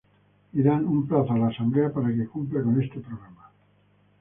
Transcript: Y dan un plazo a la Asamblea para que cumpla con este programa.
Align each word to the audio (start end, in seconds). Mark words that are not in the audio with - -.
Y 0.53 0.63
dan 0.63 0.87
un 0.87 1.05
plazo 1.07 1.31
a 1.33 1.37
la 1.37 1.49
Asamblea 1.49 1.93
para 1.93 2.07
que 2.09 2.25
cumpla 2.25 2.63
con 2.63 2.81
este 2.81 2.99
programa. 3.01 3.51